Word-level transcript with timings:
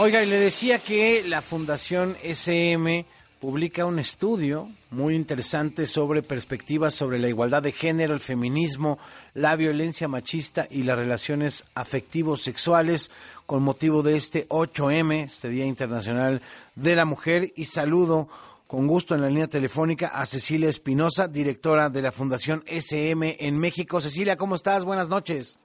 Oiga, 0.00 0.22
y 0.22 0.26
le 0.26 0.38
decía 0.38 0.78
que 0.78 1.24
la 1.26 1.42
Fundación 1.42 2.16
SM 2.22 3.04
publica 3.40 3.84
un 3.84 3.98
estudio 3.98 4.68
muy 4.92 5.16
interesante 5.16 5.86
sobre 5.86 6.22
perspectivas 6.22 6.94
sobre 6.94 7.18
la 7.18 7.28
igualdad 7.28 7.64
de 7.64 7.72
género, 7.72 8.14
el 8.14 8.20
feminismo, 8.20 9.00
la 9.34 9.56
violencia 9.56 10.06
machista 10.06 10.68
y 10.70 10.84
las 10.84 10.96
relaciones 10.96 11.64
afectivos 11.74 12.42
sexuales 12.42 13.10
con 13.44 13.64
motivo 13.64 14.04
de 14.04 14.16
este 14.16 14.48
8M, 14.48 15.24
este 15.24 15.48
Día 15.48 15.66
Internacional 15.66 16.42
de 16.76 16.94
la 16.94 17.04
Mujer. 17.04 17.52
Y 17.56 17.64
saludo 17.64 18.28
con 18.68 18.86
gusto 18.86 19.16
en 19.16 19.22
la 19.22 19.28
línea 19.28 19.48
telefónica 19.48 20.12
a 20.14 20.26
Cecilia 20.26 20.68
Espinosa, 20.68 21.26
directora 21.26 21.90
de 21.90 22.02
la 22.02 22.12
Fundación 22.12 22.62
SM 22.66 23.36
en 23.40 23.58
México. 23.58 24.00
Cecilia, 24.00 24.36
¿cómo 24.36 24.54
estás? 24.54 24.84
Buenas 24.84 25.08
noches. 25.08 25.58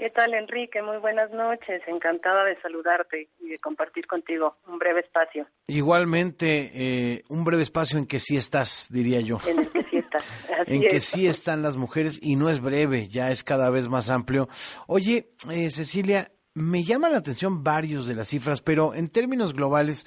¿Qué 0.00 0.08
tal, 0.08 0.32
Enrique? 0.32 0.80
Muy 0.80 0.96
buenas 0.96 1.30
noches. 1.30 1.82
Encantada 1.86 2.46
de 2.46 2.58
saludarte 2.62 3.28
y 3.38 3.50
de 3.50 3.58
compartir 3.58 4.06
contigo 4.06 4.56
un 4.66 4.78
breve 4.78 5.00
espacio. 5.00 5.46
Igualmente, 5.66 6.70
eh, 6.72 7.22
un 7.28 7.44
breve 7.44 7.62
espacio 7.62 7.98
en 7.98 8.06
que 8.06 8.18
sí 8.18 8.34
estás, 8.34 8.88
diría 8.90 9.20
yo. 9.20 9.36
En 9.46 9.58
el 9.58 9.70
que 9.70 9.82
sí 9.82 9.98
estás. 9.98 10.24
en 10.66 10.80
que 10.80 11.00
sí 11.00 11.26
están 11.26 11.60
las 11.60 11.76
mujeres 11.76 12.18
y 12.22 12.36
no 12.36 12.48
es 12.48 12.62
breve, 12.62 13.08
ya 13.08 13.30
es 13.30 13.44
cada 13.44 13.68
vez 13.68 13.88
más 13.88 14.08
amplio. 14.08 14.48
Oye, 14.86 15.34
eh, 15.50 15.70
Cecilia, 15.70 16.32
me 16.54 16.82
llaman 16.82 17.12
la 17.12 17.18
atención 17.18 17.62
varios 17.62 18.08
de 18.08 18.14
las 18.14 18.28
cifras, 18.28 18.62
pero 18.62 18.94
en 18.94 19.08
términos 19.08 19.52
globales, 19.52 20.06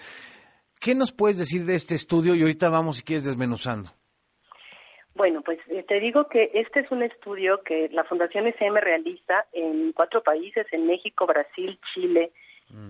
¿qué 0.80 0.96
nos 0.96 1.12
puedes 1.12 1.38
decir 1.38 1.66
de 1.66 1.76
este 1.76 1.94
estudio? 1.94 2.34
Y 2.34 2.42
ahorita 2.42 2.68
vamos, 2.70 2.98
si 2.98 3.04
quieres, 3.04 3.26
desmenuzando. 3.26 3.92
Bueno, 5.16 5.42
pues 5.42 5.60
eh, 5.68 5.84
te 5.84 6.00
digo 6.00 6.28
que 6.28 6.50
este 6.54 6.80
es 6.80 6.92
un 6.92 7.04
estudio 7.04 7.62
que 7.62 7.90
la 7.92 8.04
Fundación 8.04 8.48
SM 8.48 8.80
realiza 8.82 9.46
en 9.54 9.92
cuatro 9.92 10.24
países, 10.24 10.66
en 10.72 10.88
México, 10.88 11.28
Brasil, 11.28 11.80
Chile 11.94 12.32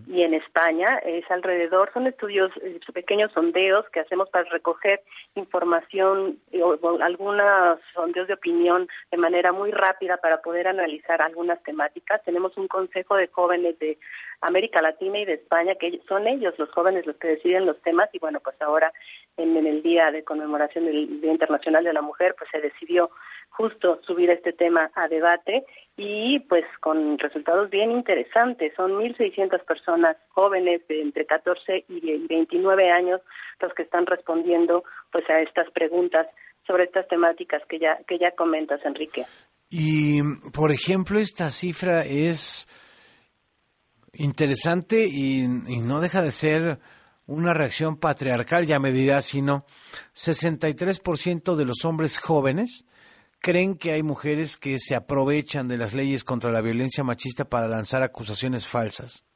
y 0.07 0.21
en 0.21 0.33
España. 0.33 0.97
Es 0.99 1.29
alrededor, 1.29 1.91
son 1.93 2.07
estudios, 2.07 2.51
eh, 2.61 2.79
pequeños 2.93 3.31
sondeos 3.33 3.87
que 3.89 3.99
hacemos 3.99 4.29
para 4.29 4.49
recoger 4.49 5.01
información 5.35 6.37
eh, 6.51 6.61
o, 6.63 6.77
algunos 7.01 7.79
sondeos 7.93 8.27
de 8.27 8.35
opinión 8.35 8.87
de 9.11 9.17
manera 9.17 9.51
muy 9.51 9.71
rápida 9.71 10.17
para 10.17 10.41
poder 10.41 10.67
analizar 10.67 11.21
algunas 11.21 11.61
temáticas. 11.63 12.23
Tenemos 12.23 12.55
un 12.57 12.67
consejo 12.67 13.15
de 13.15 13.27
jóvenes 13.27 13.77
de 13.79 13.97
América 14.41 14.81
Latina 14.81 15.19
y 15.19 15.25
de 15.25 15.33
España, 15.33 15.75
que 15.75 15.99
son 16.07 16.27
ellos 16.27 16.53
los 16.57 16.69
jóvenes 16.71 17.05
los 17.05 17.15
que 17.17 17.29
deciden 17.29 17.65
los 17.65 17.81
temas 17.81 18.09
y 18.13 18.19
bueno, 18.19 18.39
pues 18.39 18.61
ahora 18.61 18.91
en, 19.37 19.55
el 19.65 19.81
día 19.81 20.11
de 20.11 20.23
conmemoración 20.23 20.85
del 20.85 21.21
Día 21.21 21.31
Internacional 21.31 21.83
de 21.83 21.93
la 21.93 22.01
Mujer, 22.01 22.35
pues 22.37 22.49
se 22.51 22.59
decidió 22.59 23.09
justo 23.53 23.99
subir 24.05 24.29
este 24.29 24.51
tema 24.51 24.91
a 24.95 25.07
debate 25.07 25.63
y 25.95 26.39
pues 26.49 26.65
con 26.81 27.17
resultados 27.19 27.69
bien 27.69 27.91
interesantes. 27.91 28.73
Son 28.75 28.91
1.600 28.93 29.63
personas 29.63 30.17
jóvenes 30.29 30.85
de 30.87 31.01
entre 31.01 31.25
14 31.25 31.85
y 31.87 32.27
29 32.27 32.91
años 32.91 33.21
los 33.59 33.73
que 33.73 33.83
están 33.83 34.05
respondiendo 34.05 34.83
pues 35.11 35.29
a 35.29 35.39
estas 35.41 35.69
preguntas 35.71 36.27
sobre 36.65 36.85
estas 36.85 37.07
temáticas 37.07 37.61
que 37.69 37.79
ya 37.79 37.99
que 38.07 38.17
ya 38.17 38.31
comentas, 38.31 38.83
Enrique. 38.85 39.23
Y 39.69 40.21
por 40.51 40.71
ejemplo, 40.71 41.19
esta 41.19 41.49
cifra 41.49 42.05
es 42.05 42.67
interesante 44.13 45.07
y, 45.07 45.47
no 45.47 45.99
deja 45.99 46.21
de 46.21 46.31
ser 46.31 46.79
una 47.25 47.53
reacción 47.53 47.97
patriarcal, 47.97 48.65
ya 48.65 48.79
me 48.79 48.91
dirás 48.91 49.25
si 49.25 49.41
no. 49.41 49.65
63% 50.13 51.55
de 51.55 51.65
los 51.65 51.85
hombres 51.85 52.19
jóvenes 52.19 52.85
creen 53.43 53.77
que 53.77 53.91
hay 53.91 54.03
mujeres 54.03 54.57
que 54.57 54.79
se 54.79 54.95
aprovechan 54.95 55.67
de 55.67 55.77
las 55.77 55.93
leyes 55.93 56.23
contra 56.23 56.49
la 56.49 56.61
violencia 56.61 57.03
machista 57.03 57.43
para 57.43 57.67
lanzar 57.67 58.01
acusaciones 58.01 58.67
falsas. 58.67 59.27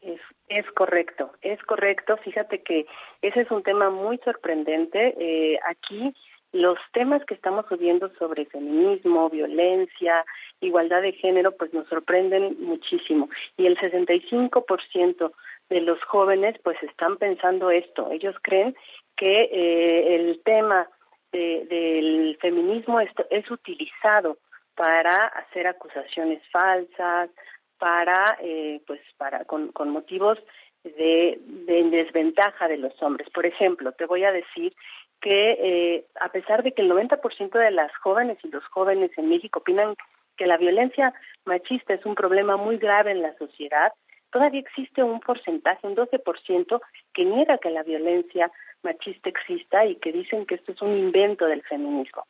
Es, 0.00 0.20
es 0.48 0.64
correcto, 0.76 1.32
es 1.42 1.60
correcto. 1.64 2.16
Fíjate 2.18 2.62
que 2.62 2.86
ese 3.20 3.40
es 3.40 3.50
un 3.50 3.64
tema 3.64 3.90
muy 3.90 4.18
sorprendente. 4.18 5.14
Eh, 5.18 5.58
aquí 5.68 6.14
los 6.52 6.78
temas 6.92 7.24
que 7.26 7.34
estamos 7.34 7.66
subiendo 7.68 8.12
sobre 8.16 8.46
feminismo, 8.46 9.28
violencia, 9.28 10.24
igualdad 10.60 11.02
de 11.02 11.12
género, 11.12 11.56
pues 11.56 11.74
nos 11.74 11.88
sorprenden 11.88 12.58
muchísimo. 12.60 13.28
Y 13.56 13.66
el 13.66 13.76
65% 13.76 15.32
de 15.68 15.80
los 15.80 16.00
jóvenes 16.04 16.54
pues 16.62 16.80
están 16.84 17.16
pensando 17.16 17.72
esto. 17.72 18.12
Ellos 18.12 18.36
creen 18.40 18.76
que 19.16 19.48
eh, 19.52 20.14
el 20.14 20.40
tema 20.44 20.88
del 21.32 22.36
feminismo 22.40 23.00
es, 23.00 23.10
es 23.30 23.50
utilizado 23.50 24.38
para 24.74 25.26
hacer 25.26 25.66
acusaciones 25.66 26.42
falsas, 26.50 27.30
para 27.78 28.36
eh, 28.40 28.80
pues 28.86 29.00
para 29.16 29.44
con, 29.44 29.72
con 29.72 29.90
motivos 29.90 30.38
de, 30.84 31.38
de, 31.40 31.90
desventaja 31.90 32.68
de 32.68 32.78
los 32.78 32.92
hombres. 33.02 33.28
Por 33.30 33.46
ejemplo, 33.46 33.92
te 33.92 34.06
voy 34.06 34.24
a 34.24 34.32
decir 34.32 34.74
que 35.20 35.52
eh, 35.52 36.04
a 36.20 36.30
pesar 36.30 36.62
de 36.62 36.72
que 36.72 36.82
el 36.82 36.90
90% 36.90 37.50
de 37.58 37.70
las 37.70 37.94
jóvenes 37.96 38.38
y 38.42 38.48
los 38.48 38.64
jóvenes 38.66 39.10
en 39.16 39.28
México 39.28 39.60
opinan 39.60 39.94
que 40.36 40.46
la 40.46 40.56
violencia 40.56 41.12
machista 41.44 41.94
es 41.94 42.04
un 42.06 42.14
problema 42.14 42.56
muy 42.56 42.78
grave 42.78 43.10
en 43.10 43.22
la 43.22 43.36
sociedad, 43.36 43.92
todavía 44.32 44.60
existe 44.60 45.02
un 45.02 45.20
porcentaje, 45.20 45.86
un 45.86 45.96
12%, 45.96 46.80
que 47.12 47.24
niega 47.24 47.58
que 47.58 47.70
la 47.70 47.82
violencia 47.82 48.50
machista 48.82 49.28
exista 49.28 49.84
y 49.84 49.96
que 49.96 50.12
dicen 50.12 50.46
que 50.46 50.56
esto 50.56 50.72
es 50.72 50.82
un 50.82 50.96
invento 50.96 51.46
del 51.46 51.62
feminismo. 51.62 52.24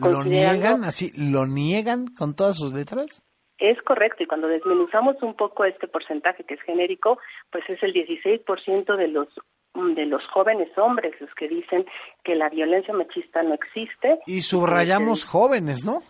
¿Lo 0.00 0.22
niegan 0.24 0.84
así? 0.84 1.10
¿Lo 1.16 1.46
niegan 1.46 2.06
con 2.08 2.34
todas 2.34 2.56
sus 2.56 2.72
letras? 2.72 3.24
Es 3.58 3.80
correcto, 3.82 4.22
y 4.22 4.26
cuando 4.26 4.46
desmenuzamos 4.46 5.16
un 5.22 5.34
poco 5.34 5.64
este 5.64 5.88
porcentaje 5.88 6.44
que 6.44 6.54
es 6.54 6.62
genérico, 6.62 7.18
pues 7.50 7.64
es 7.68 7.82
el 7.82 7.92
16% 7.92 8.96
de 8.96 9.08
los 9.08 9.28
de 9.74 10.06
los 10.06 10.22
jóvenes 10.32 10.76
hombres 10.76 11.14
los 11.20 11.32
que 11.34 11.46
dicen 11.46 11.84
que 12.24 12.34
la 12.34 12.48
violencia 12.48 12.92
machista 12.94 13.42
no 13.42 13.54
existe. 13.54 14.18
Y 14.26 14.40
subrayamos 14.40 15.24
jóvenes, 15.24 15.84
¿no? 15.84 16.02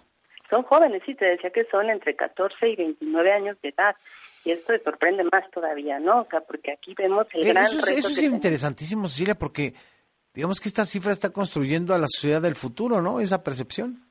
Son 0.51 0.63
jóvenes, 0.63 1.03
sí, 1.05 1.15
te 1.15 1.27
decía 1.27 1.51
que 1.51 1.65
son 1.65 1.91
entre 1.91 2.17
14 2.17 2.69
y 2.69 2.77
29 2.77 3.33
años 3.33 3.61
de 3.63 3.69
edad. 3.69 3.97
Y 4.45 4.53
esto 4.53 4.73
te 4.73 4.83
sorprende 4.83 5.25
más 5.25 5.51
todavía, 5.51 5.99
¿no? 5.99 6.21
O 6.21 6.27
sea, 6.31 6.41
porque 6.41 6.73
aquí 6.73 6.95
vemos 6.97 7.27
el 7.35 7.49
gran 7.49 7.67
eso, 7.67 7.85
reto. 7.85 7.99
Eso 7.99 8.09
es 8.09 8.23
interesantísimo, 8.23 9.09
Cecilia, 9.09 9.35
porque 9.35 9.75
digamos 10.33 10.61
que 10.61 10.69
esta 10.69 10.85
cifra 10.85 11.13
está 11.13 11.31
construyendo 11.33 11.95
a 11.95 11.99
la 11.99 12.07
sociedad 12.09 12.41
del 12.41 12.55
futuro, 12.55 13.03
¿no? 13.03 13.21
Esa 13.21 13.43
percepción. 13.43 14.03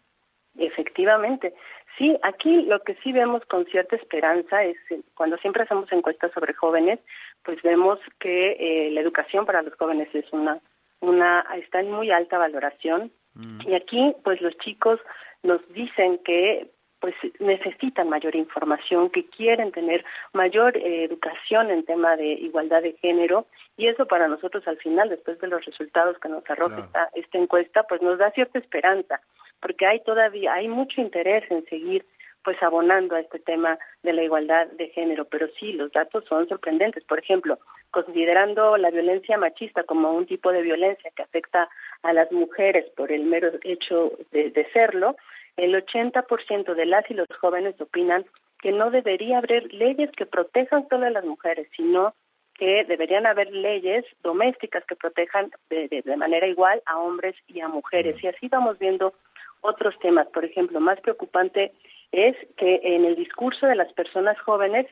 Efectivamente. 0.58 1.54
Sí, 1.98 2.16
aquí 2.22 2.62
lo 2.64 2.84
que 2.84 2.96
sí 3.04 3.12
vemos 3.12 3.44
con 3.46 3.66
cierta 3.66 3.96
esperanza 3.96 4.64
es 4.64 4.78
eh, 4.92 5.02
cuando 5.16 5.38
siempre 5.38 5.64
hacemos 5.64 5.92
encuestas 5.92 6.32
sobre 6.34 6.54
jóvenes, 6.54 7.00
pues 7.44 7.60
vemos 7.64 8.00
que 8.20 8.52
eh, 8.52 8.92
la 8.92 9.02
educación 9.02 9.46
para 9.46 9.64
los 9.64 9.74
jóvenes 9.76 10.14
es 10.14 10.26
una 10.32 10.60
una 11.00 11.46
está 11.56 11.80
en 11.80 11.92
muy 11.92 12.12
alta 12.12 12.38
valoración 12.38 13.12
mm. 13.36 13.62
y 13.68 13.76
aquí 13.76 14.16
pues 14.24 14.42
los 14.42 14.58
chicos 14.58 15.00
nos 15.44 15.62
dicen 15.74 16.20
que 16.24 16.70
pues 17.00 17.14
necesitan 17.40 18.10
mayor 18.10 18.36
información, 18.36 19.12
que 19.12 19.26
quieren 19.28 19.72
tener 19.72 20.04
mayor 20.34 20.76
eh, 20.78 21.04
educación 21.04 21.70
en 21.70 21.86
tema 21.86 22.16
de 22.16 22.34
igualdad 22.34 22.82
de 22.82 22.94
género 22.94 23.46
y 23.78 23.88
eso 23.88 24.08
para 24.08 24.28
nosotros 24.28 24.68
al 24.68 24.78
final, 24.78 25.10
después 25.10 25.40
de 25.40 25.48
los 25.48 25.64
resultados 25.64 26.18
que 26.20 26.30
nos 26.30 26.50
arroja 26.50 26.80
esta, 26.80 27.10
esta 27.14 27.38
encuesta, 27.38 27.84
pues 27.84 28.02
nos 28.02 28.18
da 28.18 28.32
cierta 28.32 28.58
esperanza, 28.58 29.22
porque 29.60 29.86
hay 29.86 30.00
todavía, 30.04 30.54
hay 30.54 30.68
mucho 30.68 31.00
interés 31.00 31.44
en 31.52 31.66
seguir 31.66 32.04
pues 32.48 32.64
abonando 32.64 33.16
a 33.16 33.20
este 33.20 33.40
tema 33.40 33.78
de 34.04 34.14
la 34.14 34.24
igualdad 34.24 34.68
de 34.68 34.88
género, 34.92 35.26
pero 35.26 35.48
sí, 35.60 35.74
los 35.74 35.92
datos 35.92 36.24
son 36.30 36.48
sorprendentes. 36.48 37.04
Por 37.04 37.20
ejemplo, 37.20 37.60
considerando 37.92 38.78
la 38.78 38.90
violencia 38.90 39.38
machista 39.38 39.84
como 39.84 40.14
un 40.14 40.26
tipo 40.26 40.54
de 40.54 40.62
violencia 40.62 41.12
que 41.14 41.24
afecta 41.24 41.68
a 42.04 42.14
las 42.14 42.32
mujeres 42.32 42.86
por 42.96 43.12
el 43.12 43.24
mero 43.24 43.52
hecho 43.64 44.12
de, 44.32 44.50
de 44.52 44.70
serlo, 44.72 45.16
el 45.58 45.74
80% 45.74 46.76
de 46.76 46.86
las 46.86 47.10
y 47.10 47.14
los 47.14 47.28
jóvenes 47.40 47.80
opinan 47.82 48.26
que 48.62 48.72
no 48.72 48.92
debería 48.92 49.40
haber 49.40 49.72
leyes 49.74 50.12
que 50.12 50.26
protejan 50.26 50.88
solo 50.90 51.06
a 51.08 51.12
las 51.12 51.26
mujeres, 51.26 51.68
sino 51.76 52.14
que 52.58 52.84
deberían 52.86 53.26
haber 53.26 53.52
leyes 53.52 54.04
domésticas 54.24 54.84
que 54.86 54.96
protejan 54.96 55.52
de, 55.70 55.88
de, 56.04 56.18
manera 56.18 56.48
igual 56.48 56.82
a 56.86 56.98
hombres 57.00 57.36
y 57.48 57.60
a 57.62 57.68
mujeres. 57.68 58.22
Y 58.24 58.28
así 58.28 58.48
vamos 58.48 58.80
viendo 58.80 59.14
otros 59.62 59.98
temas. 60.00 60.28
Por 60.28 60.44
ejemplo, 60.44 60.80
más 60.80 61.00
preocupante 61.02 61.72
es 62.12 62.36
que 62.58 62.80
en 62.84 63.06
el 63.06 63.16
discurso 63.16 63.68
de 63.68 63.76
las 63.76 63.92
personas 63.94 64.40
jóvenes 64.42 64.88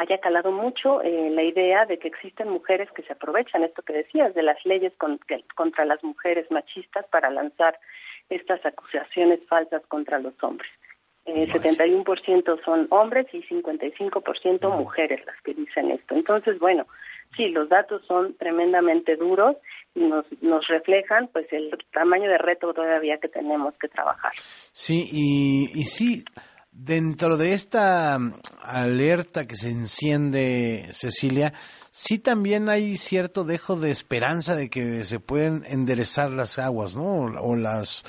haya 0.00 0.18
calado 0.18 0.50
mucho 0.50 1.02
eh, 1.02 1.28
la 1.30 1.42
idea 1.42 1.84
de 1.84 1.98
que 1.98 2.08
existen 2.08 2.48
mujeres 2.48 2.90
que 2.92 3.02
se 3.02 3.12
aprovechan, 3.12 3.64
esto 3.64 3.82
que 3.82 3.92
decías, 3.92 4.34
de 4.34 4.42
las 4.42 4.56
leyes 4.64 4.94
contra 4.96 5.84
las 5.84 6.02
mujeres 6.02 6.50
machistas 6.50 7.04
para 7.08 7.28
lanzar 7.28 7.78
estas 8.30 8.64
acusaciones 8.64 9.40
falsas 9.46 9.82
contra 9.88 10.18
los 10.18 10.32
hombres. 10.42 10.70
Eh, 11.26 11.46
71% 11.48 12.64
son 12.64 12.86
hombres 12.88 13.26
y 13.34 13.42
55% 13.42 14.70
mujeres 14.74 15.20
las 15.26 15.38
que 15.42 15.52
dicen 15.52 15.90
esto. 15.90 16.14
Entonces, 16.14 16.58
bueno, 16.58 16.86
sí, 17.36 17.50
los 17.50 17.68
datos 17.68 18.00
son 18.06 18.34
tremendamente 18.38 19.16
duros 19.16 19.56
y 19.94 20.04
nos, 20.04 20.24
nos 20.40 20.66
reflejan 20.68 21.28
pues 21.28 21.46
el 21.52 21.76
tamaño 21.92 22.30
de 22.30 22.38
reto 22.38 22.72
todavía 22.72 23.18
que 23.18 23.28
tenemos 23.28 23.74
que 23.74 23.88
trabajar. 23.88 24.32
Sí, 24.72 25.08
y, 25.12 25.78
y 25.78 25.84
sí, 25.84 26.24
Dentro 26.82 27.36
de 27.36 27.52
esta 27.52 28.18
mm, 28.18 28.32
alerta 28.62 29.46
que 29.46 29.56
se 29.56 29.68
enciende, 29.68 30.84
Cecilia, 30.92 31.52
sí 31.90 32.18
también 32.18 32.70
hay 32.70 32.96
cierto 32.96 33.44
dejo 33.44 33.76
de 33.76 33.90
esperanza 33.90 34.56
de 34.56 34.70
que 34.70 35.04
se 35.04 35.20
pueden 35.20 35.62
enderezar 35.68 36.30
las 36.30 36.58
aguas, 36.58 36.96
¿no? 36.96 37.26
O 37.42 37.54
las 37.54 38.02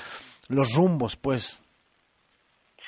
los 0.48 0.74
rumbos, 0.74 1.16
pues. 1.16 1.60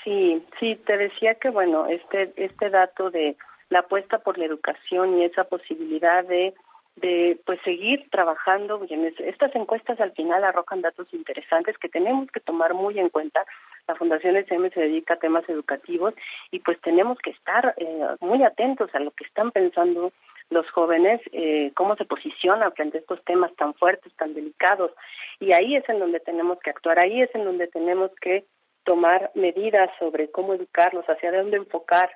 Sí, 0.03 0.43
sí, 0.59 0.77
te 0.87 0.97
decía 0.97 1.35
que 1.35 1.51
bueno, 1.51 1.87
este 1.87 2.33
este 2.37 2.71
dato 2.71 3.11
de 3.11 3.37
la 3.69 3.81
apuesta 3.81 4.21
por 4.21 4.39
la 4.39 4.47
educación 4.47 5.19
y 5.19 5.25
esa 5.25 5.45
posibilidad 5.45 6.25
de 6.25 6.55
de 6.97 7.41
pues 7.45 7.61
seguir 7.65 8.09
trabajando. 8.11 8.81
Estas 9.19 9.55
encuestas 9.55 10.01
al 10.01 10.13
final 10.13 10.45
arrojan 10.45 10.81
datos 10.81 11.13
interesantes 11.13 11.77
que 11.79 11.89
tenemos 11.89 12.31
que 12.31 12.41
tomar 12.41 12.75
muy 12.75 12.99
en 12.99 13.09
cuenta. 13.09 13.45
La 13.87 13.95
Fundación 13.97 14.37
SM 14.37 14.71
se 14.71 14.81
dedica 14.81 15.15
a 15.15 15.19
temas 15.19 15.49
educativos 15.49 16.15
y 16.51 16.61
pues 16.61 16.81
tenemos 16.81 17.19
que 17.19 17.31
estar 17.31 17.75
eh, 17.77 18.07
muy 18.21 18.43
atentos 18.43 18.95
a 18.95 19.01
lo 19.01 19.11
que 19.11 19.25
están 19.25 19.51
pensando 19.51 20.13
los 20.51 20.69
jóvenes, 20.71 21.21
eh, 21.33 21.73
cómo 21.75 21.97
se 21.97 22.05
posicionan 22.05 22.73
frente 22.73 22.99
a 22.99 23.01
estos 23.01 23.23
temas 23.25 23.55
tan 23.57 23.75
fuertes, 23.75 24.13
tan 24.17 24.35
delicados. 24.35 24.93
Y 25.41 25.53
ahí 25.53 25.77
es 25.77 25.89
en 25.89 25.99
donde 25.99 26.21
tenemos 26.21 26.59
que 26.61 26.71
actuar, 26.71 26.99
ahí 26.99 27.23
es 27.23 27.35
en 27.35 27.45
donde 27.45 27.67
tenemos 27.67 28.11
que 28.21 28.45
tomar 28.85 29.31
medidas 29.35 29.91
sobre 29.99 30.31
cómo 30.31 30.55
educarlos, 30.55 31.05
hacia 31.07 31.33
dónde 31.33 31.57
enfocar 31.57 32.11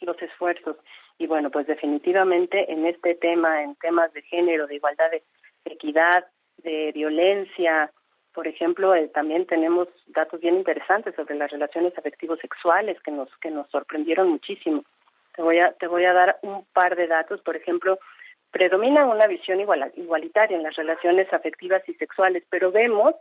los 0.00 0.20
esfuerzos. 0.20 0.76
Y 1.18 1.26
bueno, 1.26 1.50
pues 1.50 1.66
definitivamente 1.66 2.72
en 2.72 2.86
este 2.86 3.14
tema, 3.14 3.62
en 3.62 3.76
temas 3.76 4.12
de 4.12 4.22
género, 4.22 4.66
de 4.66 4.76
igualdad, 4.76 5.10
de 5.10 5.22
equidad, 5.64 6.24
de 6.58 6.92
violencia, 6.92 7.92
por 8.34 8.46
ejemplo, 8.48 8.94
eh, 8.94 9.08
también 9.08 9.46
tenemos 9.46 9.88
datos 10.08 10.40
bien 10.40 10.56
interesantes 10.56 11.14
sobre 11.14 11.34
las 11.34 11.50
relaciones 11.50 11.96
afectivos 11.96 12.38
sexuales 12.40 13.00
que 13.02 13.10
nos 13.10 13.28
que 13.38 13.50
nos 13.50 13.68
sorprendieron 13.70 14.28
muchísimo. 14.28 14.84
Te 15.34 15.42
voy 15.42 15.58
a 15.58 15.72
te 15.72 15.86
voy 15.86 16.04
a 16.04 16.12
dar 16.12 16.38
un 16.42 16.64
par 16.72 16.96
de 16.96 17.06
datos, 17.06 17.40
por 17.42 17.56
ejemplo, 17.56 17.98
predomina 18.50 19.06
una 19.06 19.26
visión 19.26 19.60
igualitaria 19.60 20.56
en 20.56 20.62
las 20.62 20.76
relaciones 20.76 21.32
afectivas 21.32 21.82
y 21.88 21.94
sexuales, 21.94 22.44
pero 22.50 22.70
vemos 22.70 23.14